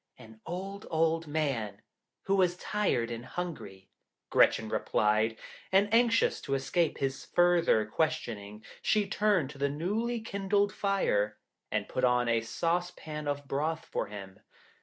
[0.17, 1.83] 'An old, old man,
[2.23, 3.91] who was tired and hungry,'
[4.31, 5.37] Gretchen replied,
[5.71, 11.37] and anxious to escape his further questioning, she turned to the newly kindled fire,
[11.69, 14.39] and put on a saucepan of broth for him.